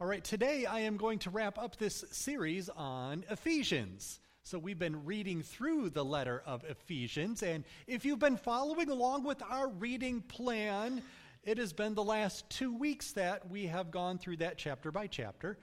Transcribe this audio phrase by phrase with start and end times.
[0.00, 4.20] All right, today I am going to wrap up this series on Ephesians.
[4.44, 9.24] So, we've been reading through the letter of Ephesians, and if you've been following along
[9.24, 11.02] with our reading plan,
[11.42, 15.08] it has been the last two weeks that we have gone through that chapter by
[15.08, 15.58] chapter.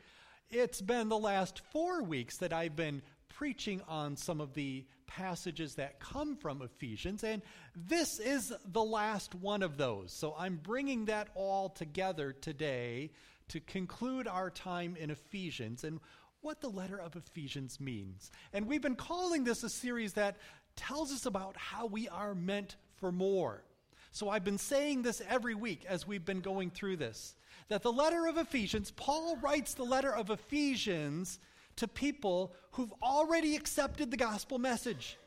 [0.49, 5.75] It's been the last four weeks that I've been preaching on some of the passages
[5.75, 7.41] that come from Ephesians, and
[7.73, 10.11] this is the last one of those.
[10.11, 13.11] So, I'm bringing that all together today
[13.49, 15.99] to conclude our time in Ephesians and
[16.41, 18.31] what the letter of Ephesians means.
[18.53, 20.37] And we've been calling this a series that
[20.75, 23.63] tells us about how we are meant for more.
[24.11, 27.35] So I've been saying this every week as we've been going through this
[27.67, 31.39] that the letter of Ephesians, Paul writes the letter of Ephesians
[31.77, 35.17] to people who've already accepted the gospel message.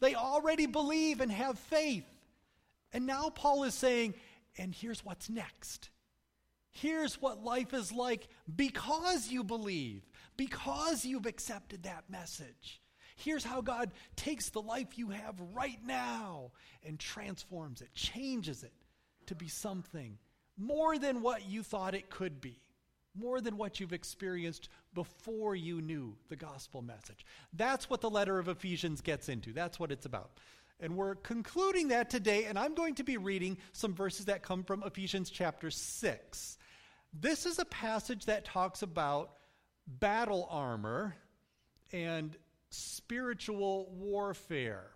[0.00, 2.04] They already believe and have faith.
[2.92, 4.14] And now Paul is saying,
[4.58, 5.90] and here's what's next.
[6.80, 10.02] Here's what life is like because you believe,
[10.36, 12.82] because you've accepted that message.
[13.16, 16.50] Here's how God takes the life you have right now
[16.84, 18.74] and transforms it, changes it
[19.26, 20.18] to be something
[20.58, 22.60] more than what you thought it could be,
[23.14, 27.24] more than what you've experienced before you knew the gospel message.
[27.54, 29.54] That's what the letter of Ephesians gets into.
[29.54, 30.32] That's what it's about.
[30.78, 34.62] And we're concluding that today, and I'm going to be reading some verses that come
[34.62, 36.58] from Ephesians chapter 6.
[37.12, 39.32] This is a passage that talks about
[39.86, 41.14] battle armor
[41.92, 42.36] and
[42.70, 44.90] spiritual warfare.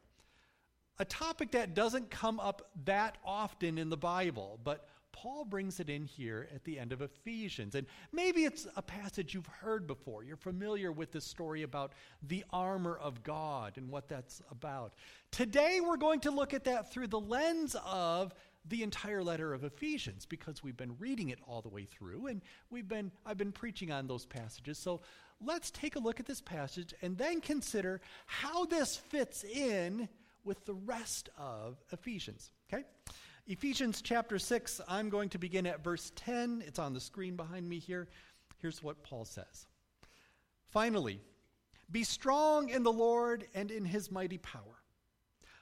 [0.98, 5.90] A topic that doesn't come up that often in the Bible, but Paul brings it
[5.90, 7.74] in here at the end of Ephesians.
[7.74, 10.24] And maybe it's a passage you've heard before.
[10.24, 14.94] You're familiar with this story about the armor of God and what that's about.
[15.30, 18.34] Today, we're going to look at that through the lens of
[18.68, 22.42] the entire letter of Ephesians because we've been reading it all the way through and
[22.70, 24.78] we've been I've been preaching on those passages.
[24.78, 25.00] So
[25.40, 30.08] let's take a look at this passage and then consider how this fits in
[30.44, 32.50] with the rest of Ephesians.
[32.72, 32.84] Okay?
[33.46, 36.62] Ephesians chapter 6, I'm going to begin at verse 10.
[36.66, 38.08] It's on the screen behind me here.
[38.58, 39.66] Here's what Paul says.
[40.68, 41.20] Finally,
[41.90, 44.79] be strong in the Lord and in his mighty power.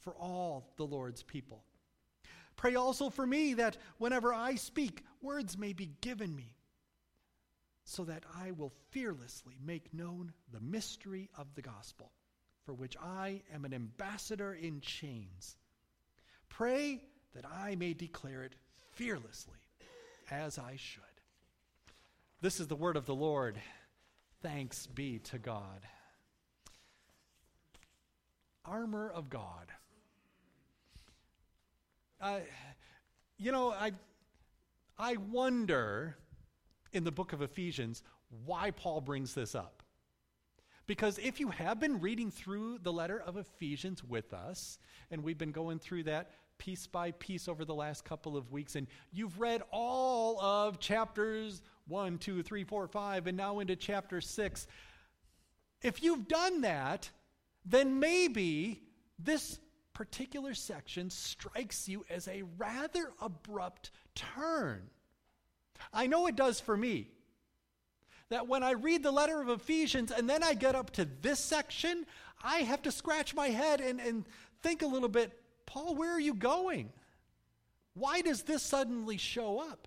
[0.00, 1.64] for all the Lord's people.
[2.56, 6.56] Pray also for me that whenever I speak, words may be given me,
[7.84, 12.12] so that I will fearlessly make known the mystery of the gospel,
[12.64, 15.56] for which I am an ambassador in chains.
[16.48, 17.02] Pray
[17.34, 18.54] that I may declare it
[18.92, 19.58] fearlessly,
[20.30, 21.02] as I should.
[22.42, 23.56] This is the word of the Lord.
[24.42, 25.80] Thanks be to God.
[28.64, 29.66] Armor of God.
[32.20, 32.40] Uh,
[33.38, 33.92] you know, I,
[34.98, 36.16] I wonder
[36.92, 38.02] in the book of Ephesians
[38.44, 39.82] why Paul brings this up.
[40.86, 44.78] Because if you have been reading through the letter of Ephesians with us,
[45.10, 48.74] and we've been going through that piece by piece over the last couple of weeks,
[48.76, 54.20] and you've read all of chapters 1, 2, 3, 4, 5, and now into chapter
[54.20, 54.66] 6,
[55.80, 57.08] if you've done that,
[57.64, 58.82] then maybe
[59.18, 59.58] this
[59.92, 64.82] particular section strikes you as a rather abrupt turn.
[65.92, 67.08] I know it does for me.
[68.28, 71.40] that when I read the letter of Ephesians and then I get up to this
[71.40, 72.06] section,
[72.42, 74.24] I have to scratch my head and, and
[74.62, 75.36] think a little bit
[75.70, 76.90] Paul, where are you going?
[77.94, 79.86] Why does this suddenly show up?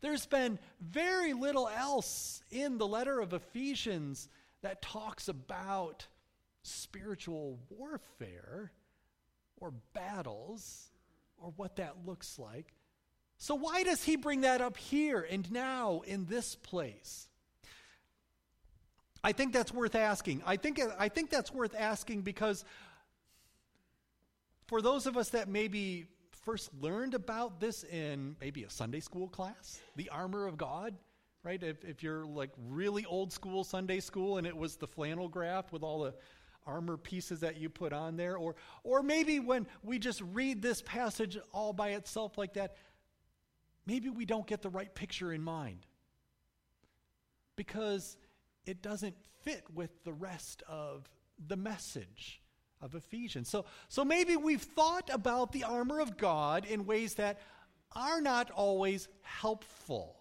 [0.00, 4.28] There's been very little else in the letter of Ephesians
[4.62, 6.08] that talks about
[6.62, 8.72] spiritual warfare
[9.60, 10.90] or battles
[11.38, 12.74] or what that looks like.
[13.38, 17.28] So, why does he bring that up here and now in this place?
[19.22, 20.42] I think that's worth asking.
[20.46, 22.64] I think, I think that's worth asking because
[24.66, 26.06] for those of us that maybe
[26.44, 30.94] first learned about this in maybe a Sunday school class, the armor of God,
[31.42, 31.60] right?
[31.62, 35.72] If, if you're like really old school Sunday school and it was the flannel graph
[35.72, 36.14] with all the
[36.66, 40.82] armor pieces that you put on there, or, or maybe when we just read this
[40.82, 42.76] passage all by itself like that,
[43.86, 45.86] maybe we don't get the right picture in mind
[47.54, 48.16] because
[48.66, 51.08] it doesn't fit with the rest of
[51.48, 52.42] the message
[52.80, 53.48] of Ephesians.
[53.48, 57.40] So, so maybe we've thought about the armor of God in ways that
[57.94, 60.16] are not always helpful.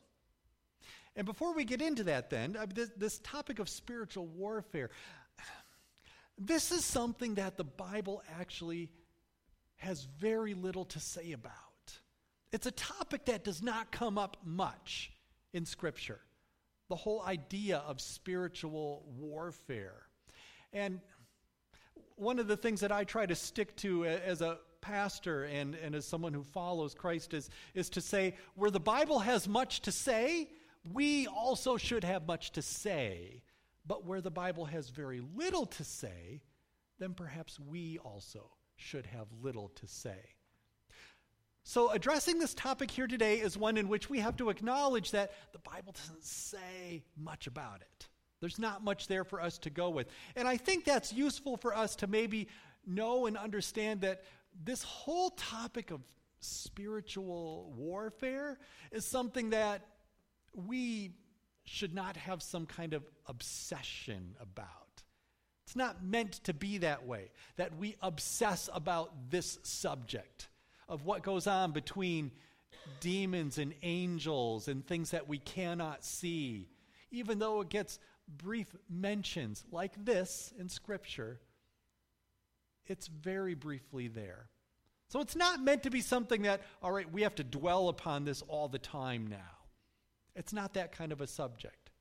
[1.16, 4.90] And before we get into that, then, uh, this, this topic of spiritual warfare,
[6.38, 8.90] this is something that the Bible actually
[9.78, 11.54] has very little to say about.
[12.52, 15.12] It's a topic that does not come up much
[15.54, 16.20] in Scripture.
[16.90, 20.04] The whole idea of spiritual warfare.
[20.72, 21.00] And
[22.16, 25.96] one of the things that I try to stick to as a pastor and, and
[25.96, 29.92] as someone who follows Christ is, is to say, where the Bible has much to
[29.92, 30.50] say,
[30.94, 33.42] we also should have much to say.
[33.88, 36.42] But where the Bible has very little to say,
[37.00, 40.36] then perhaps we also should have little to say.
[41.68, 45.32] So, addressing this topic here today is one in which we have to acknowledge that
[45.52, 48.08] the Bible doesn't say much about it.
[48.40, 50.08] There's not much there for us to go with.
[50.36, 52.50] And I think that's useful for us to maybe
[52.86, 54.24] know and understand that
[54.64, 56.02] this whole topic of
[56.40, 58.60] spiritual warfare
[58.92, 59.82] is something that
[60.54, 61.12] we
[61.66, 65.04] should not have some kind of obsession about.
[65.66, 70.48] It's not meant to be that way, that we obsess about this subject
[70.88, 72.32] of what goes on between
[73.00, 76.70] demons and angels and things that we cannot see,
[77.12, 81.40] even though it gets brief mentions like this in Scripture,
[82.86, 84.50] it's very briefly there.
[85.08, 88.26] So it's not meant to be something that, all right, we have to dwell upon
[88.26, 89.55] this all the time now.
[90.36, 91.92] It's not that kind of a subject.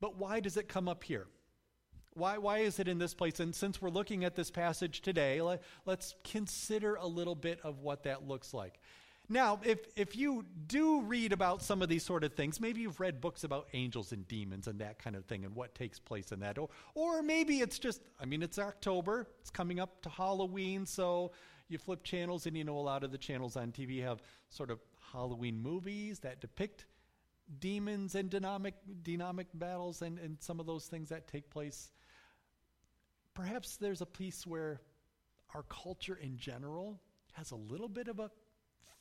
[0.00, 1.26] But why does it come up here?
[2.14, 3.40] Why, why is it in this place?
[3.40, 7.80] And since we're looking at this passage today, let, let's consider a little bit of
[7.80, 8.80] what that looks like.
[9.28, 12.98] Now, if, if you do read about some of these sort of things, maybe you've
[12.98, 16.32] read books about angels and demons and that kind of thing and what takes place
[16.32, 16.56] in that.
[16.56, 21.32] Or, or maybe it's just, I mean, it's October, it's coming up to Halloween, so
[21.68, 24.70] you flip channels and you know a lot of the channels on TV have sort
[24.70, 24.80] of
[25.12, 26.86] Halloween movies that depict
[27.60, 31.90] demons and dynamic, dynamic battles and, and some of those things that take place.
[33.34, 34.80] Perhaps there's a piece where
[35.54, 37.00] our culture in general
[37.32, 38.30] has a little bit of a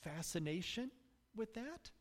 [0.01, 0.91] fascination
[1.35, 1.91] with that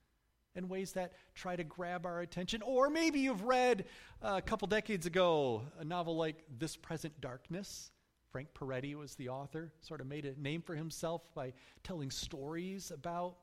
[0.55, 2.63] in ways that try to grab our attention.
[2.63, 3.85] Or maybe you've read
[4.23, 7.91] uh, a couple decades ago a novel like This Present Darkness.
[8.31, 11.53] Frank Peretti was the author, sort of made a name for himself by
[11.83, 13.37] telling stories about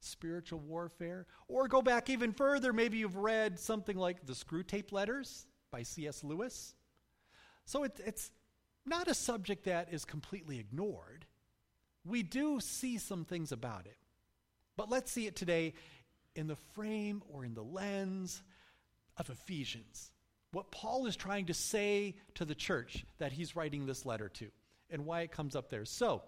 [0.00, 1.26] spiritual warfare.
[1.48, 6.24] Or go back even further, maybe you've read something like The Screwtape Letters by C.S.
[6.24, 6.74] Lewis.
[7.64, 8.30] So it, it's
[8.84, 11.26] not a subject that is completely ignored
[12.06, 13.96] we do see some things about it.
[14.76, 15.74] But let's see it today
[16.34, 18.42] in the frame or in the lens
[19.16, 20.10] of Ephesians.
[20.52, 24.50] What Paul is trying to say to the church that he's writing this letter to,
[24.90, 25.84] and why it comes up there.
[25.84, 26.22] So,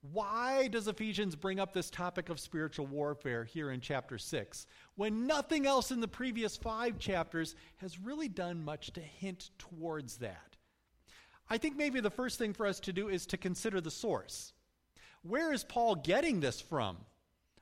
[0.00, 5.26] why does Ephesians bring up this topic of spiritual warfare here in chapter 6 when
[5.26, 10.56] nothing else in the previous five chapters has really done much to hint towards that?
[11.48, 14.52] I think maybe the first thing for us to do is to consider the source
[15.22, 16.96] where is Paul getting this from?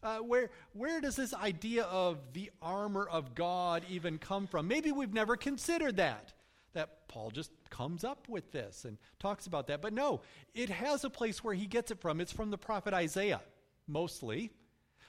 [0.03, 4.69] Uh, where, where does this idea of the armor of God even come from?
[4.69, 6.35] Maybe we've never considered that,
[6.75, 9.81] that Paul just comes up with this and talks about that.
[9.81, 10.21] But no,
[10.55, 12.21] it has a place where he gets it from.
[12.21, 13.41] It's from the prophet Isaiah,
[13.87, 14.51] mostly.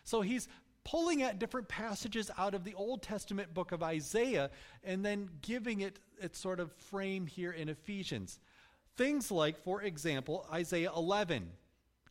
[0.03, 0.47] So he's
[0.83, 4.51] pulling at different passages out of the Old Testament book of Isaiah
[4.83, 8.39] and then giving it its sort of frame here in Ephesians.
[8.95, 11.51] Things like, for example, Isaiah 11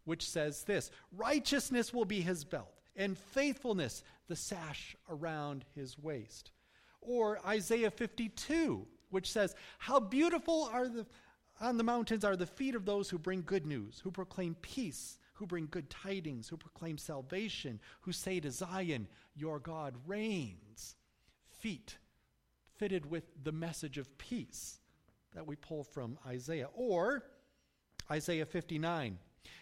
[0.05, 6.51] which says this Righteousness will be his belt, and faithfulness the sash around his waist.
[7.01, 11.07] Or Isaiah 52, which says, How beautiful are the
[11.61, 15.19] on the mountains are the feet of those who bring good news, who proclaim peace,
[15.35, 20.97] who bring good tidings, who proclaim salvation, who say to Zion, Your God reigns.
[21.61, 21.97] Feet
[22.77, 24.81] fitted with the message of peace
[25.35, 26.69] that we pull from Isaiah.
[26.75, 27.25] Or
[28.11, 29.19] Isaiah 59.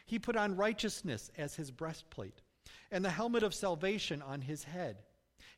[0.06, 2.40] He put on righteousness as his breastplate,
[2.90, 4.96] and the helmet of salvation on his head.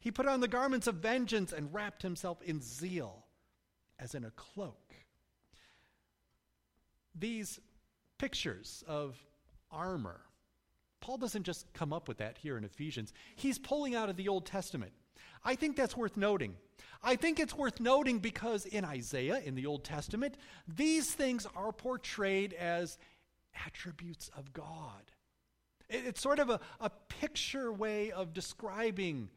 [0.00, 3.23] He put on the garments of vengeance and wrapped himself in zeal
[3.98, 4.94] as in a cloak.
[7.14, 7.60] These
[8.18, 9.16] pictures of
[9.70, 10.20] armor,
[11.00, 13.12] Paul doesn't just come up with that here in Ephesians.
[13.36, 14.92] He's pulling out of the Old Testament.
[15.44, 16.56] I think that's worth noting.
[17.02, 20.36] I think it's worth noting because in Isaiah, in the Old Testament,
[20.66, 22.96] these things are portrayed as
[23.66, 25.12] attributes of God.
[25.90, 29.28] It's sort of a, a picture way of describing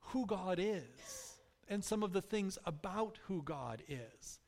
[0.00, 1.33] who God is
[1.68, 4.40] and some of the things about who God is.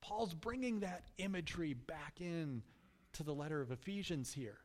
[0.00, 2.62] Paul's bringing that imagery back in
[3.14, 4.58] to the letter of Ephesians here.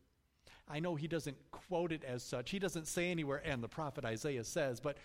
[0.67, 2.51] I know he doesn't quote it as such.
[2.51, 4.97] He doesn't say anywhere, and the prophet Isaiah says, but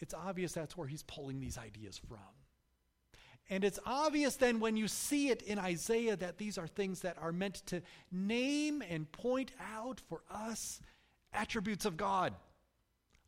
[0.00, 2.18] it's obvious that's where he's pulling these ideas from.
[3.50, 7.16] And it's obvious then when you see it in Isaiah that these are things that
[7.18, 7.80] are meant to
[8.12, 10.80] name and point out for us
[11.32, 12.34] attributes of God.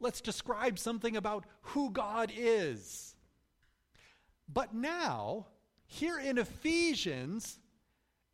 [0.01, 3.15] Let's describe something about who God is.
[4.53, 5.47] But now,
[5.87, 7.59] here in Ephesians,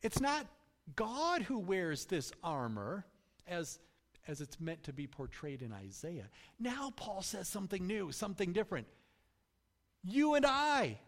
[0.01, 0.47] it's not
[0.95, 3.05] God who wears this armor
[3.47, 3.79] as,
[4.27, 6.29] as it's meant to be portrayed in Isaiah.
[6.59, 8.87] Now, Paul says something new, something different.
[10.03, 10.99] You and I,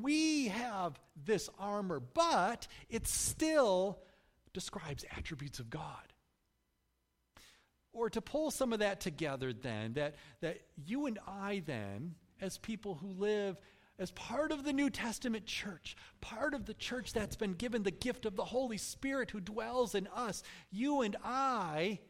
[0.00, 3.98] we have this armor, but it still
[4.52, 6.05] describes attributes of God.
[7.96, 12.58] Or to pull some of that together, then, that, that you and I, then, as
[12.58, 13.56] people who live
[13.98, 17.90] as part of the New Testament church, part of the church that's been given the
[17.90, 22.00] gift of the Holy Spirit who dwells in us, you and I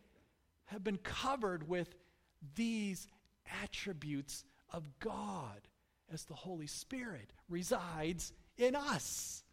[0.64, 1.94] have been covered with
[2.56, 3.06] these
[3.62, 5.68] attributes of God
[6.12, 9.44] as the Holy Spirit resides in us.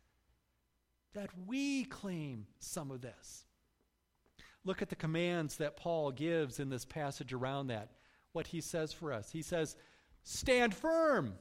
[1.14, 3.46] That we claim some of this.
[4.66, 7.90] Look at the commands that Paul gives in this passage around that.
[8.32, 9.30] What he says for us.
[9.32, 9.76] He says,
[10.24, 11.34] Stand firm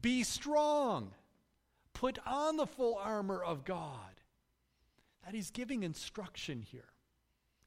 [0.00, 1.12] be strong.
[1.92, 4.20] Put on the full armor of God.
[5.24, 6.88] That he's giving instruction here.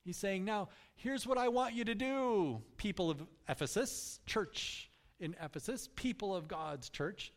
[0.03, 5.35] He's saying, Now, here's what I want you to do, people of Ephesus, church in
[5.41, 7.33] Ephesus, people of God's church.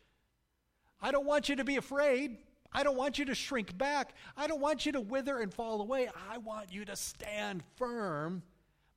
[1.01, 2.37] I don't want you to be afraid.
[2.73, 4.13] I don't want you to shrink back.
[4.35, 6.09] I don't want you to wither and fall away.
[6.31, 8.43] I want you to stand firm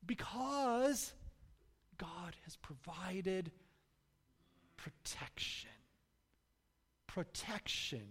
[0.06, 1.12] because
[1.98, 3.50] God has provided
[4.76, 5.70] protection
[7.16, 8.02] protection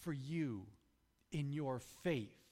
[0.00, 0.66] for you
[1.30, 2.43] in your faith.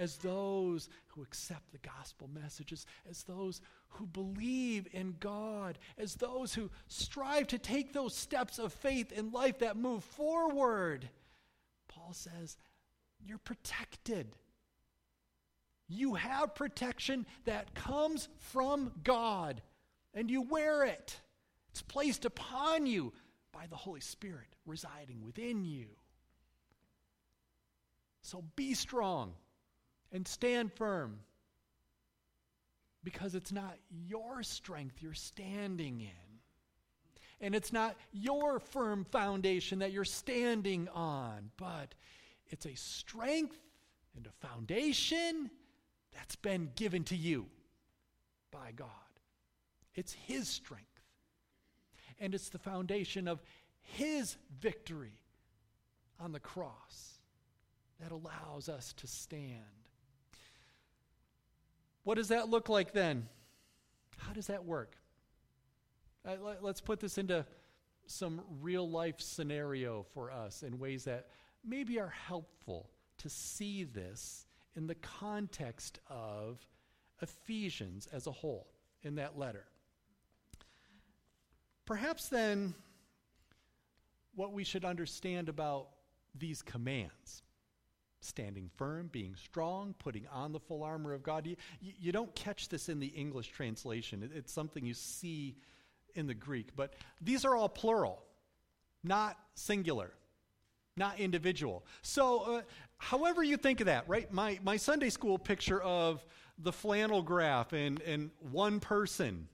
[0.00, 6.54] As those who accept the gospel messages, as those who believe in God, as those
[6.54, 11.06] who strive to take those steps of faith in life that move forward,
[11.86, 12.56] Paul says,
[13.22, 14.34] You're protected.
[15.86, 19.60] You have protection that comes from God,
[20.14, 21.20] and you wear it.
[21.72, 23.12] It's placed upon you
[23.52, 25.88] by the Holy Spirit residing within you.
[28.22, 29.34] So be strong
[30.12, 31.20] and stand firm
[33.02, 36.08] because it's not your strength you're standing in.
[37.40, 41.94] And it's not your firm foundation that you're standing on, but
[42.48, 43.58] it's a strength
[44.16, 45.50] and a foundation
[46.12, 47.46] that's been given to you
[48.50, 48.88] by God.
[49.94, 50.86] It's His strength
[52.20, 53.40] and it's the foundation of
[53.80, 55.22] His victory
[56.20, 57.18] on the cross
[58.00, 59.79] that allows us to stand.
[62.04, 63.28] What does that look like then?
[64.18, 64.96] How does that work?
[66.26, 67.44] Uh, let's put this into
[68.06, 71.28] some real life scenario for us in ways that
[71.64, 76.58] maybe are helpful to see this in the context of
[77.22, 78.66] Ephesians as a whole
[79.02, 79.64] in that letter.
[81.86, 82.74] Perhaps then,
[84.34, 85.88] what we should understand about
[86.34, 87.42] these commands
[88.20, 91.46] standing firm, being strong, putting on the full armor of God.
[91.46, 95.56] You, you don't catch this in the English translation, it, it's something you see
[96.14, 96.74] in the Greek.
[96.76, 98.22] But these are all plural,
[99.02, 100.12] not singular,
[100.96, 101.84] not individual.
[102.02, 102.62] So uh,
[102.98, 104.30] however you think of that, right?
[104.32, 106.24] My, my Sunday school picture of
[106.58, 109.48] the flannel graph and, and one person,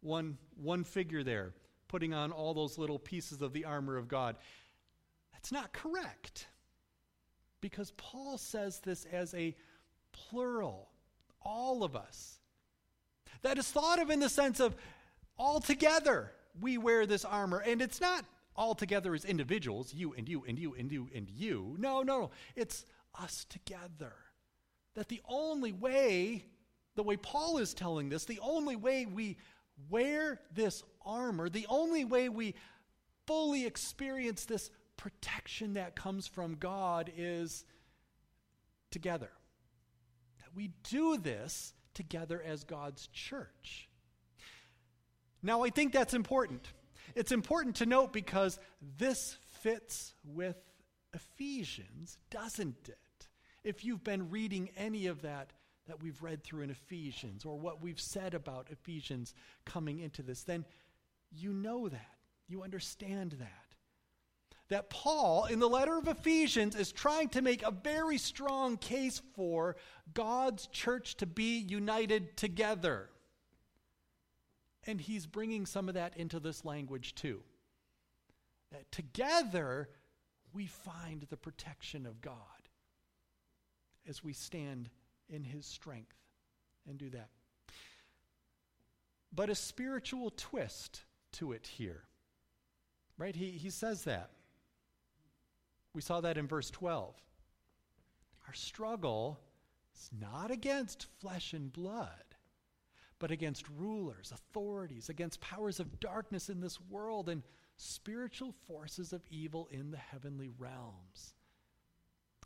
[0.00, 1.52] one, one figure there,
[1.88, 4.36] putting on all those little pieces of the armor of God.
[5.32, 6.46] That's not correct.
[7.64, 9.56] Because Paul says this as a
[10.12, 10.90] plural,
[11.40, 12.38] all of us.
[13.40, 14.76] That is thought of in the sense of
[15.38, 16.30] all together
[16.60, 17.60] we wear this armor.
[17.60, 21.26] And it's not all together as individuals, you and you and you and you and
[21.26, 21.74] you.
[21.78, 22.30] No, no, no.
[22.54, 22.84] It's
[23.18, 24.12] us together.
[24.94, 26.44] That the only way,
[26.96, 29.38] the way Paul is telling this, the only way we
[29.88, 32.56] wear this armor, the only way we
[33.26, 37.64] fully experience this protection that comes from God is
[38.90, 39.30] together.
[40.38, 43.88] That we do this together as God's church.
[45.42, 46.66] Now, I think that's important.
[47.14, 48.58] It's important to note because
[48.98, 50.56] this fits with
[51.12, 53.28] Ephesians, doesn't it?
[53.62, 55.52] If you've been reading any of that
[55.86, 59.34] that we've read through in Ephesians or what we've said about Ephesians
[59.64, 60.64] coming into this, then
[61.30, 62.10] you know that.
[62.46, 63.63] You understand that.
[64.68, 69.20] That Paul, in the letter of Ephesians, is trying to make a very strong case
[69.34, 69.76] for
[70.14, 73.10] God's church to be united together.
[74.86, 77.42] And he's bringing some of that into this language too.
[78.72, 79.88] That together
[80.52, 82.34] we find the protection of God
[84.08, 84.88] as we stand
[85.28, 86.16] in his strength
[86.88, 87.28] and do that.
[89.32, 92.04] But a spiritual twist to it here.
[93.16, 93.34] Right?
[93.34, 94.30] He, he says that.
[95.94, 97.14] We saw that in verse 12.
[98.46, 99.38] Our struggle
[99.94, 102.08] is not against flesh and blood,
[103.18, 107.42] but against rulers, authorities, against powers of darkness in this world, and
[107.76, 111.34] spiritual forces of evil in the heavenly realms.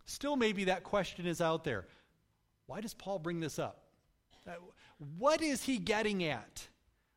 [0.04, 1.86] Still, maybe that question is out there.
[2.66, 3.84] Why does Paul bring this up?
[4.46, 4.52] Uh,
[5.18, 6.68] what is he getting at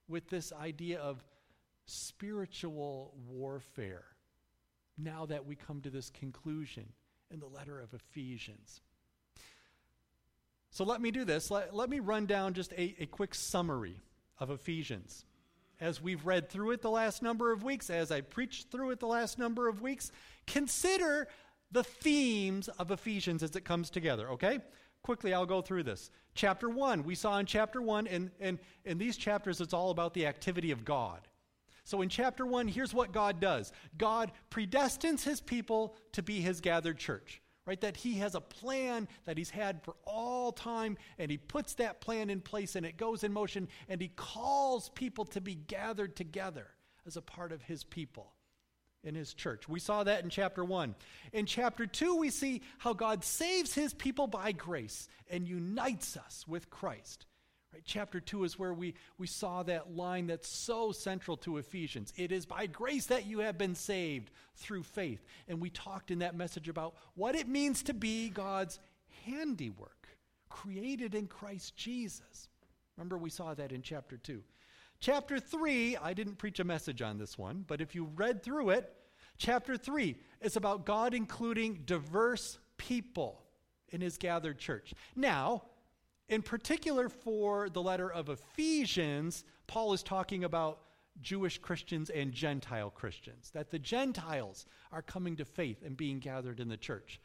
[0.07, 1.23] with this idea of
[1.85, 4.10] spiritual warfare
[4.97, 6.85] now that we come to this conclusion
[7.31, 8.81] in the letter of Ephesians?
[10.71, 11.51] So let me do this.
[11.51, 13.97] Let, let me run down just a, a quick summary
[14.39, 15.25] of Ephesians.
[15.81, 18.99] As we've read through it the last number of weeks, as I preached through it
[18.99, 20.11] the last number of weeks,
[20.47, 21.27] consider
[21.71, 24.59] the themes of Ephesians as it comes together, okay?
[25.03, 26.11] Quickly, I'll go through this.
[26.35, 30.13] Chapter 1, we saw in chapter 1, and, and in these chapters, it's all about
[30.13, 31.19] the activity of God.
[31.91, 36.61] So in chapter 1, here's what God does God predestines his people to be his
[36.61, 37.79] gathered church right?
[37.81, 42.01] That he has a plan that he's had for all time, and he puts that
[42.01, 46.15] plan in place and it goes in motion, and he calls people to be gathered
[46.15, 46.65] together
[47.05, 48.33] as a part of his people
[49.03, 49.69] in his church.
[49.69, 50.95] We saw that in chapter 1.
[51.33, 56.45] In chapter 2, we see how God saves his people by grace and unites us
[56.47, 57.27] with Christ.
[57.73, 57.83] Right?
[57.85, 62.13] Chapter 2 is where we, we saw that line that's so central to Ephesians.
[62.17, 65.23] It is by grace that you have been saved through faith.
[65.47, 68.79] And we talked in that message about what it means to be God's
[69.25, 70.09] handiwork,
[70.49, 72.49] created in Christ Jesus.
[72.97, 74.43] Remember, we saw that in chapter 2.
[74.99, 78.71] Chapter 3, I didn't preach a message on this one, but if you read through
[78.71, 78.93] it,
[79.37, 83.41] chapter 3 is about God including diverse people
[83.89, 84.93] in his gathered church.
[85.15, 85.63] Now,
[86.31, 90.79] in particular, for the letter of Ephesians, Paul is talking about
[91.21, 96.61] Jewish Christians and Gentile Christians, that the Gentiles are coming to faith and being gathered
[96.61, 97.19] in the church.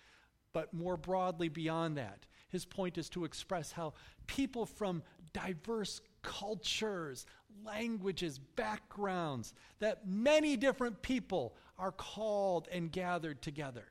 [0.52, 3.94] But more broadly beyond that, his point is to express how
[4.26, 7.26] people from diverse cultures,
[7.64, 13.84] languages, backgrounds, that many different people are called and gathered together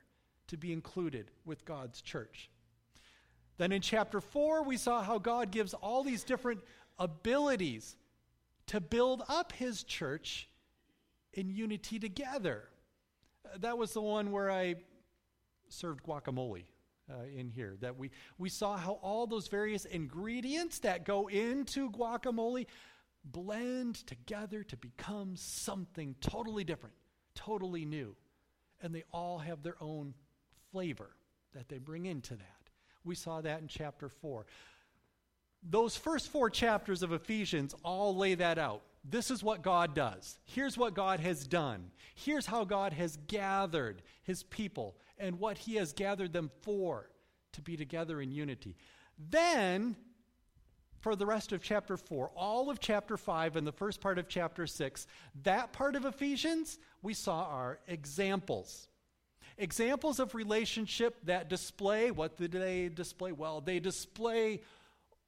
[0.47, 2.49] to be included with God's church.
[3.58, 6.62] Then in chapter 4, we saw how God gives all these different
[7.00, 7.96] abilities
[8.68, 10.50] to build up his church
[11.34, 12.70] in unity together.
[13.60, 14.76] That was the one where I
[15.70, 16.63] served guacamole
[17.10, 17.78] uh, in here.
[17.82, 22.65] That we, we saw how all those various ingredients that go into guacamole
[23.24, 26.96] blend together to become something totally different,
[27.36, 28.15] totally new.
[28.82, 30.13] And they all have their own
[30.72, 31.15] flavor
[31.54, 32.55] that they bring into that.
[33.06, 34.46] We saw that in chapter 4.
[35.63, 38.82] Those first four chapters of Ephesians all lay that out.
[39.08, 40.39] This is what God does.
[40.46, 41.91] Here's what God has done.
[42.15, 47.10] Here's how God has gathered his people and what he has gathered them for
[47.54, 48.76] to be together in unity.
[49.18, 49.96] Then,
[51.00, 54.28] for the rest of chapter 4, all of chapter 5, and the first part of
[54.28, 55.08] chapter 6,
[55.44, 58.88] that part of Ephesians, we saw are examples.
[59.58, 63.32] Examples of relationship that display, what do they display?
[63.32, 64.62] Well, they display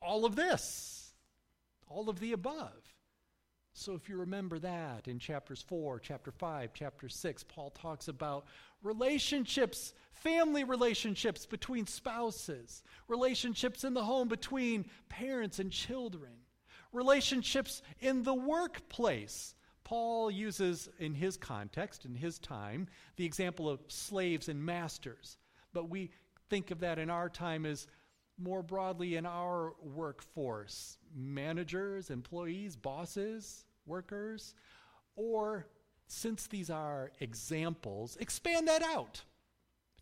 [0.01, 1.13] all of this,
[1.87, 2.93] all of the above.
[3.73, 8.45] So if you remember that in chapters 4, chapter 5, chapter 6, Paul talks about
[8.81, 16.31] relationships, family relationships between spouses, relationships in the home between parents and children,
[16.91, 19.53] relationships in the workplace.
[19.87, 25.37] Paul uses, in his context, in his time, the example of slaves and masters.
[25.71, 26.11] But we
[26.49, 27.87] think of that in our time as
[28.37, 34.55] more broadly in our workforce managers, employees, bosses, workers.
[35.15, 35.67] Or,
[36.07, 39.23] since these are examples, expand that out.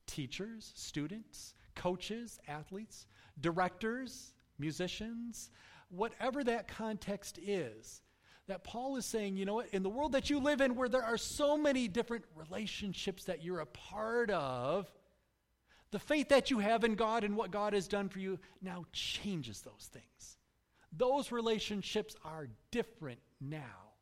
[0.07, 3.05] Teachers, students, coaches, athletes,
[3.39, 5.51] directors, musicians,
[5.89, 8.01] whatever that context is,
[8.47, 10.89] that Paul is saying, you know what, in the world that you live in, where
[10.89, 14.91] there are so many different relationships that you're a part of,
[15.91, 18.85] the faith that you have in God and what God has done for you now
[18.91, 20.37] changes those things.
[20.91, 23.93] Those relationships are different now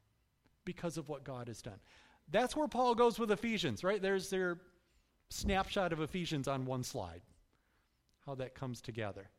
[0.66, 1.80] because of what God has done.
[2.30, 4.02] That's where Paul goes with Ephesians, right?
[4.02, 4.60] There's their
[5.30, 7.22] snapshot of Ephesians on one slide,
[8.26, 9.30] how that comes together.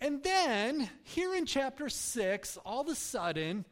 [0.00, 3.64] And then, here in chapter 6, all of a sudden,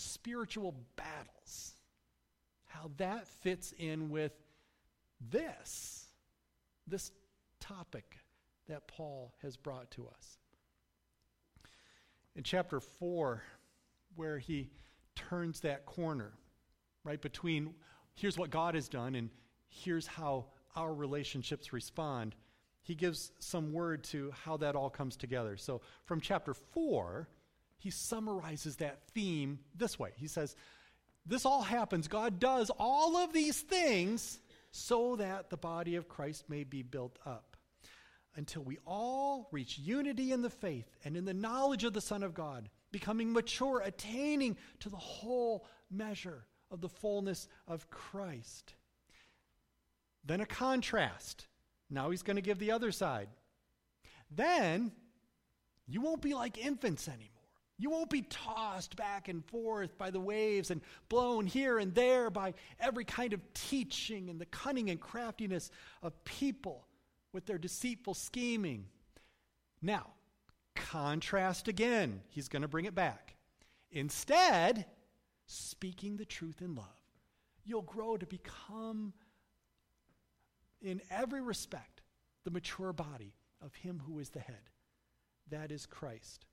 [0.00, 1.74] spiritual battles.
[2.66, 4.32] How that fits in with
[5.30, 6.06] this,
[6.86, 7.10] this
[7.60, 8.16] topic
[8.68, 10.38] that Paul has brought to us.
[12.36, 13.42] In chapter 4,
[14.14, 14.70] where he
[15.16, 16.32] turns that corner,
[17.04, 17.74] right, between
[18.14, 19.30] here's what God has done and
[19.68, 22.34] here's how our relationships respond,
[22.82, 25.56] he gives some word to how that all comes together.
[25.56, 27.28] So from chapter 4,
[27.80, 30.10] he summarizes that theme this way.
[30.16, 30.54] He says,
[31.24, 34.38] This all happens, God does all of these things
[34.70, 37.56] so that the body of Christ may be built up
[38.36, 42.22] until we all reach unity in the faith and in the knowledge of the Son
[42.22, 48.74] of God, becoming mature, attaining to the whole measure of the fullness of Christ.
[50.24, 51.46] Then a contrast.
[51.88, 53.28] Now he's going to give the other side.
[54.30, 54.92] Then
[55.88, 57.39] you won't be like infants anymore.
[57.80, 62.28] You won't be tossed back and forth by the waves and blown here and there
[62.28, 65.70] by every kind of teaching and the cunning and craftiness
[66.02, 66.86] of people
[67.32, 68.84] with their deceitful scheming.
[69.80, 70.08] Now,
[70.74, 72.20] contrast again.
[72.28, 73.34] He's going to bring it back.
[73.90, 74.84] Instead,
[75.46, 76.84] speaking the truth in love,
[77.64, 79.14] you'll grow to become,
[80.82, 82.02] in every respect,
[82.44, 84.68] the mature body of Him who is the head.
[85.48, 86.44] That is Christ.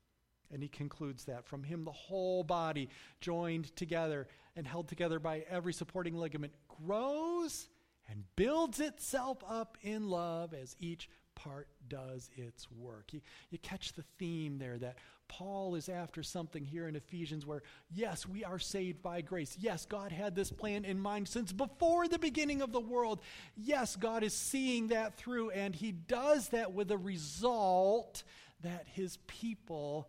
[0.52, 2.88] And he concludes that from him, the whole body,
[3.20, 7.68] joined together and held together by every supporting ligament, grows
[8.08, 13.12] and builds itself up in love as each part does its work.
[13.12, 14.96] You, you catch the theme there that
[15.28, 19.56] Paul is after something here in Ephesians where, yes, we are saved by grace.
[19.60, 23.20] Yes, God had this plan in mind since before the beginning of the world.
[23.54, 28.24] Yes, God is seeing that through, and he does that with a result
[28.62, 30.08] that his people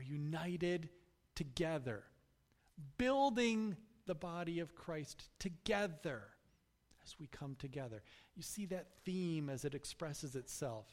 [0.00, 0.88] are united
[1.34, 2.04] together,
[2.96, 6.22] building the body of Christ together
[7.04, 8.02] as we come together.
[8.34, 10.86] You see that theme as it expresses itself.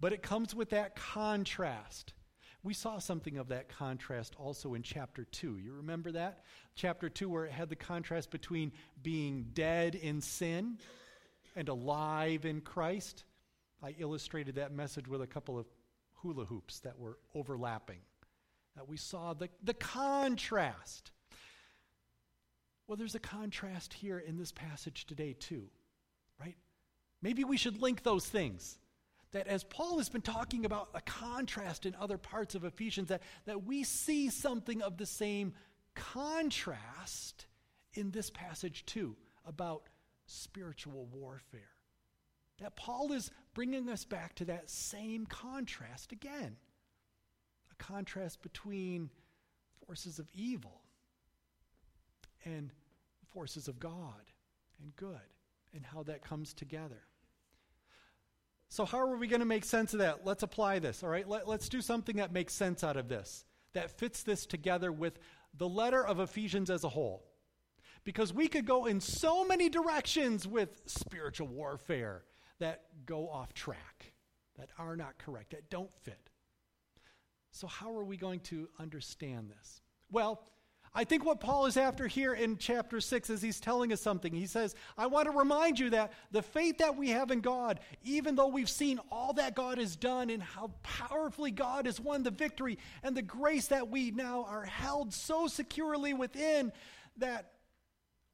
[0.00, 2.14] But it comes with that contrast.
[2.62, 5.58] We saw something of that contrast also in chapter 2.
[5.58, 6.44] You remember that?
[6.74, 10.78] Chapter 2, where it had the contrast between being dead in sin
[11.54, 13.24] and alive in Christ.
[13.82, 15.66] I illustrated that message with a couple of
[16.16, 18.00] hula hoops that were overlapping.
[18.76, 21.12] That we saw the, the contrast.
[22.86, 25.68] Well, there's a contrast here in this passage today, too,
[26.38, 26.56] right?
[27.22, 28.78] Maybe we should link those things.
[29.32, 33.22] That as Paul has been talking about a contrast in other parts of Ephesians, that,
[33.46, 35.54] that we see something of the same
[35.94, 37.46] contrast
[37.94, 39.88] in this passage, too, about
[40.26, 41.75] spiritual warfare.
[42.58, 46.56] That Paul is bringing us back to that same contrast again
[47.70, 49.10] a contrast between
[49.86, 50.80] forces of evil
[52.44, 52.70] and
[53.32, 54.32] forces of God
[54.82, 55.20] and good,
[55.74, 57.02] and how that comes together.
[58.68, 60.24] So, how are we going to make sense of that?
[60.24, 61.28] Let's apply this, all right?
[61.28, 65.18] Let, let's do something that makes sense out of this, that fits this together with
[65.56, 67.24] the letter of Ephesians as a whole.
[68.04, 72.22] Because we could go in so many directions with spiritual warfare
[72.58, 74.12] that go off track,
[74.58, 76.30] that are not correct, that don't fit.
[77.52, 79.80] So, how are we going to understand this?
[80.10, 80.42] Well,
[80.94, 84.32] I think what Paul is after here in chapter 6 is he's telling us something.
[84.32, 87.80] He says, I want to remind you that the faith that we have in God,
[88.02, 92.22] even though we've seen all that God has done and how powerfully God has won
[92.22, 96.72] the victory and the grace that we now are held so securely within,
[97.18, 97.52] that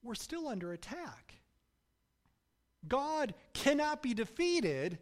[0.05, 1.42] we're still under attack.
[2.87, 4.99] God cannot be defeated,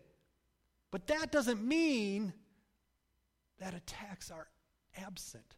[0.90, 2.32] but that doesn't mean
[3.58, 4.48] that attacks are
[4.96, 5.56] absent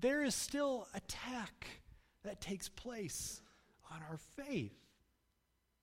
[0.00, 1.66] there is still attack
[2.24, 3.40] that takes place
[3.90, 4.74] on our faith.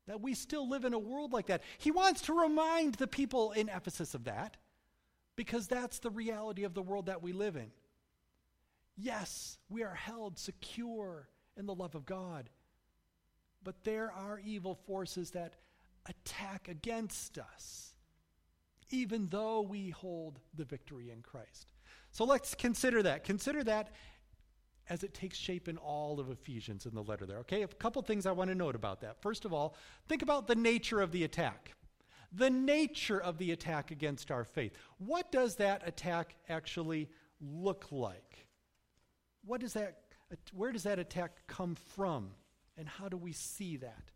[0.08, 1.64] That we still live in a world like that.
[1.78, 4.58] He wants to remind the people in Ephesus of that
[5.36, 7.72] because that's the reality of the world that we live in.
[8.98, 12.50] Yes, we are held secure in the love of God,
[13.64, 15.54] but there are evil forces that
[16.06, 17.94] attack against us,
[18.90, 21.72] even though we hold the victory in Christ.
[22.12, 23.24] So let's consider that.
[23.24, 23.92] Consider that
[24.90, 27.40] as it takes shape in all of Ephesians in the letter there.
[27.40, 29.22] Okay, a couple things I want to note about that.
[29.22, 29.76] First of all,
[30.08, 31.74] think about the nature of the attack.
[32.32, 34.74] The nature of the attack against our faith.
[34.98, 38.48] What does that attack actually look like?
[39.46, 40.00] What does that
[40.52, 42.32] where does that attack come from?
[42.76, 44.13] And how do we see that?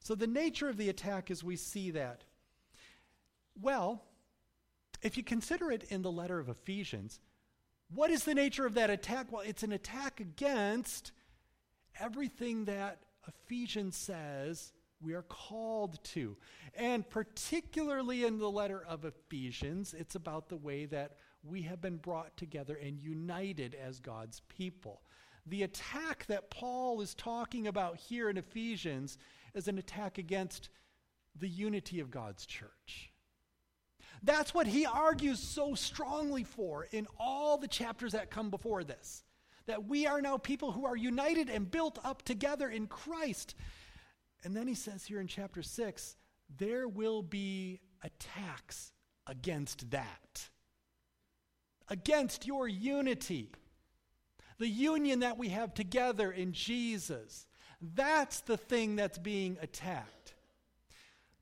[0.00, 2.24] So the nature of the attack as we see that.
[3.60, 4.04] Well,
[5.02, 7.20] if you consider it in the letter of Ephesians,
[7.92, 9.30] what is the nature of that attack?
[9.30, 11.12] Well, it's an attack against
[11.98, 16.36] everything that Ephesians says we are called to.
[16.74, 21.96] And particularly in the letter of Ephesians, it's about the way that we have been
[21.96, 25.02] brought together and united as God's people.
[25.46, 29.18] The attack that Paul is talking about here in Ephesians
[29.58, 30.70] is an attack against
[31.38, 33.12] the unity of God's church.
[34.22, 39.22] That's what he argues so strongly for in all the chapters that come before this.
[39.66, 43.54] That we are now people who are united and built up together in Christ.
[44.42, 46.16] And then he says here in chapter 6
[46.56, 48.92] there will be attacks
[49.26, 50.48] against that,
[51.88, 53.50] against your unity,
[54.58, 57.46] the union that we have together in Jesus.
[57.80, 60.34] That's the thing that's being attacked.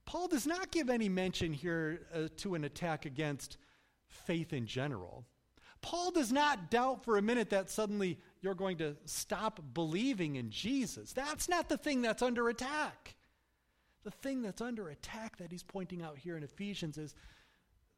[0.04, 3.56] Paul does not give any mention here uh, to an attack against
[4.08, 5.24] faith in general.
[5.82, 10.50] Paul does not doubt for a minute that suddenly you're going to stop believing in
[10.50, 11.12] Jesus.
[11.12, 13.14] That's not the thing that's under attack.
[14.04, 17.14] The thing that's under attack that he's pointing out here in Ephesians is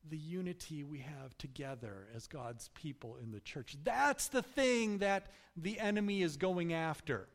[0.08, 3.76] the unity we have together as God's people in the church.
[3.84, 7.28] That's the thing that the enemy is going after.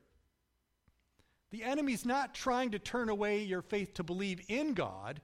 [1.53, 5.21] The enemy's not trying to turn away your faith to believe in God.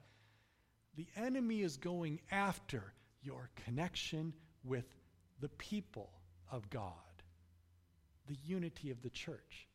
[0.96, 4.86] The enemy is going after your connection with
[5.42, 6.12] the people
[6.52, 6.94] of God,
[8.28, 9.68] the unity of the church.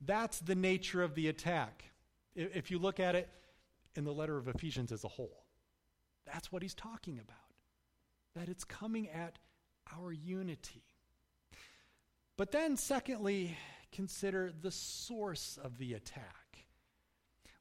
[0.00, 1.84] That's the nature of the attack.
[2.34, 3.28] If you look at it
[3.96, 5.44] in the letter of Ephesians as a whole,
[6.24, 7.36] that's what he's talking about.
[8.34, 9.38] That it's coming at
[9.94, 10.84] our unity.
[12.38, 13.58] But then, secondly,
[13.96, 16.66] consider the source of the attack.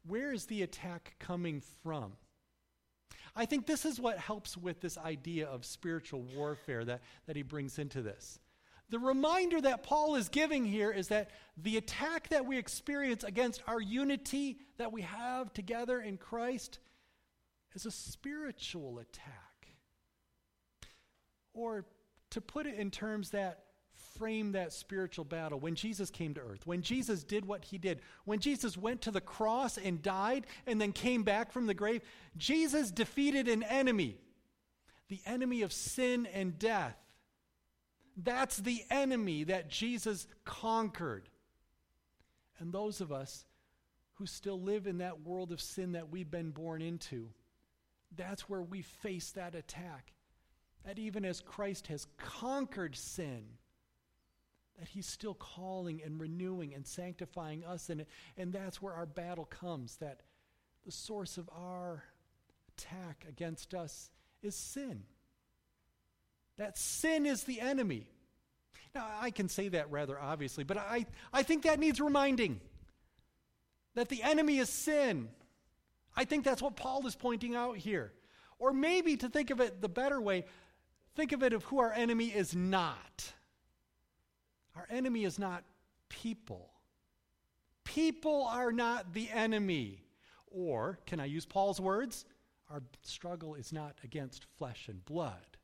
[0.05, 2.11] Where is the attack coming from?
[3.37, 7.41] I think this is what helps with this idea of spiritual warfare that, that he
[7.41, 8.39] brings into this.
[8.89, 13.63] The reminder that Paul is giving here is that the attack that we experience against
[13.65, 16.79] our unity that we have together in Christ
[17.73, 19.69] is a spiritual attack.
[21.53, 21.85] Or
[22.31, 23.64] to put it in terms that
[24.17, 28.01] frame that spiritual battle when Jesus came to earth, when Jesus did what he did,
[28.25, 32.01] when Jesus went to the cross and died and then came back from the grave,
[32.37, 34.17] Jesus defeated an enemy,
[35.09, 36.97] the enemy of sin and death.
[38.17, 41.29] That's the enemy that Jesus conquered.
[42.59, 43.45] And those of us
[44.15, 47.29] who still live in that world of sin that we've been born into,
[48.15, 50.13] that's where we face that attack.
[50.85, 53.43] That even as Christ has conquered sin,
[54.77, 57.89] that he's still calling and renewing and sanctifying us.
[57.89, 58.05] And
[58.37, 60.21] and that's where our battle comes that
[60.85, 62.03] the source of our
[62.69, 64.09] attack against us
[64.41, 65.03] is sin.
[66.57, 68.07] That sin is the enemy.
[68.93, 72.61] Now i can say that rather obviously but i i think that needs reminding
[73.93, 75.29] that the enemy is sin.
[76.15, 78.13] I think that's what paul is pointing out here.
[78.57, 80.45] Or maybe to think of it the better way
[81.15, 83.33] think of it of who our enemy is not
[84.75, 85.63] our enemy is not
[86.09, 86.69] people.
[87.83, 90.03] People are not the enemy.
[90.51, 92.25] Or, can I use Paul's words?
[92.69, 95.57] Our struggle is not against flesh and blood.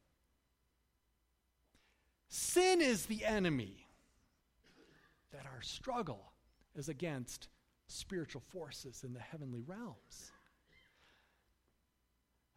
[2.30, 3.88] Sin is the enemy.
[5.32, 6.34] that our struggle
[6.76, 7.47] is against
[7.88, 10.32] spiritual forces in the heavenly realms.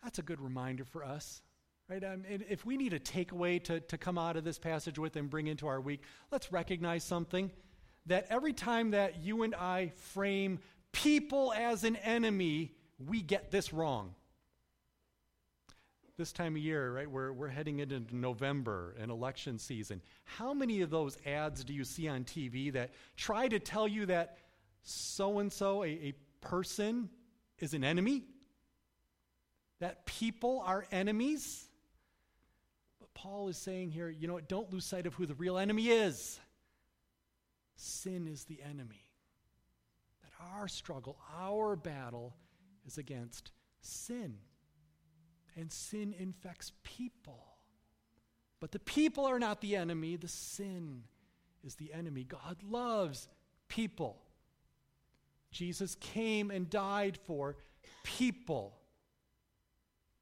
[0.03, 1.41] That's a good reminder for us,
[1.89, 2.03] right?
[2.03, 5.29] Um, if we need a takeaway to, to come out of this passage with and
[5.29, 7.51] bring into our week, let's recognize something
[8.07, 10.61] that every time that you and I frame
[10.93, 14.15] people as an enemy, we get this wrong.
[16.17, 20.01] This time of year, right, we're, we're heading into November and election season.
[20.25, 24.07] How many of those ads do you see on TV that try to tell you
[24.07, 24.39] that
[24.85, 27.09] so and so, a person,
[27.59, 28.23] is an enemy?
[29.81, 31.64] That people are enemies?
[33.25, 34.51] Paul is saying here, you know, what?
[34.51, 36.39] don't lose sight of who the real enemy is.
[37.75, 39.03] Sin is the enemy.
[40.21, 42.37] That our struggle, our battle,
[42.87, 44.37] is against sin.
[45.57, 47.43] And sin infects people.
[48.61, 51.05] But the people are not the enemy, the sin
[51.65, 52.25] is the enemy.
[52.25, 53.27] God loves
[53.69, 54.21] people.
[55.51, 57.57] Jesus came and died for
[58.03, 58.77] people.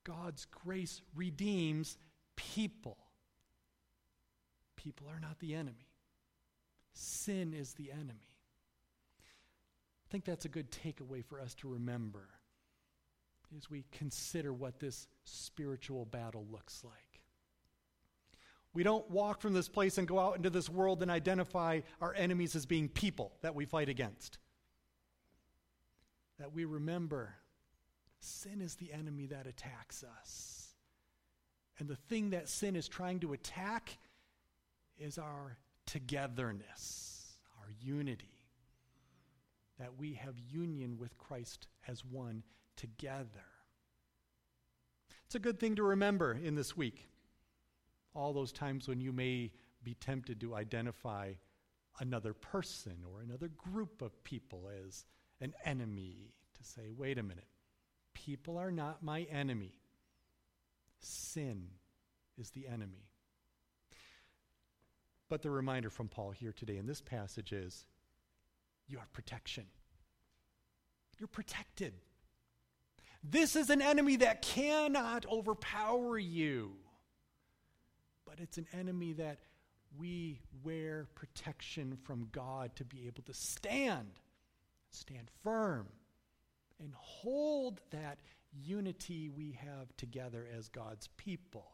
[0.05, 1.99] God's grace redeems
[2.37, 2.99] people.
[4.77, 5.89] People are not the enemy.
[6.93, 8.29] Sin is the enemy.
[10.07, 12.29] I think that's a good takeaway for us to remember
[13.57, 17.21] as we consider what this spiritual battle looks like.
[18.75, 22.15] We don't walk from this place and go out into this world and identify our
[22.15, 24.39] enemies as being people that we fight against.
[26.39, 27.35] That we remember
[28.21, 30.62] sin is the enemy that attacks us.
[31.79, 33.99] And the thing that sin is trying to attack
[34.99, 35.57] is our
[35.87, 38.29] togetherness, our unity.
[39.79, 42.45] That we have union with Christ as one
[42.77, 43.47] together.
[45.27, 47.09] It's a good thing to remember in this week.
[48.15, 49.51] All those times when you may
[49.83, 51.33] be tempted to identify
[52.01, 55.05] another person or another group of people as
[55.41, 57.49] an enemy, to say, wait a minute,
[58.15, 59.82] people are not my enemy.
[61.03, 61.69] Sin
[62.39, 63.09] is the enemy.
[65.29, 67.87] But the reminder from Paul here today in this passage is
[68.87, 69.65] you have protection.
[71.19, 71.95] You're protected.
[73.25, 76.73] This is an enemy that cannot overpower you,
[78.27, 79.39] but it's an enemy that
[79.97, 84.09] we wear protection from God to be able to stand,
[84.91, 85.87] stand firm,
[86.81, 88.19] and hold that
[88.53, 91.71] unity we have together as God's people,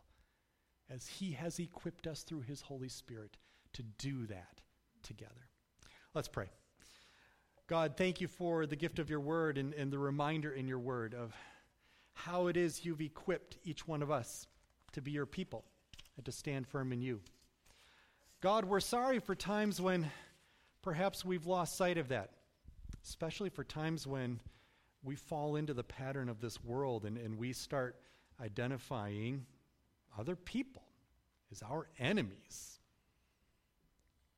[0.90, 3.36] as He has equipped us through His Holy Spirit
[3.74, 4.60] to do that
[5.02, 5.48] together.
[6.14, 6.48] Let's pray.
[7.66, 10.78] God, thank you for the gift of your word and, and the reminder in your
[10.78, 11.34] word of
[12.14, 14.46] how it is you've equipped each one of us
[14.92, 15.64] to be your people
[16.16, 17.20] and to stand firm in you.
[18.40, 20.10] God, we're sorry for times when
[20.82, 22.30] perhaps we've lost sight of that,
[23.04, 24.40] especially for times when
[25.02, 27.96] we fall into the pattern of this world and, and we start
[28.40, 29.46] identifying
[30.18, 30.82] other people
[31.52, 32.80] as our enemies.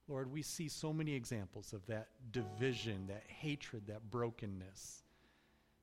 [0.09, 5.05] Lord, we see so many examples of that division, that hatred, that brokenness.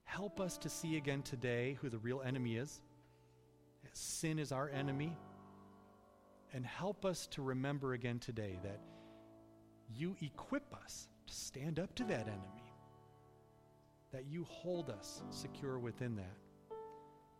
[0.04, 2.82] Help us to see again today who the real enemy is.
[3.94, 5.16] Sin is our enemy.
[6.54, 8.80] And help us to remember again today that
[9.96, 12.67] you equip us to stand up to that enemy,
[14.12, 16.38] that you hold us secure within that.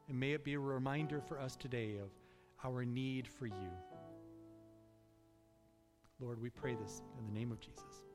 [0.10, 2.10] And may it be a reminder for us today of
[2.64, 3.72] our need for you.
[6.20, 8.07] Lord, we pray this in the name of Jesus.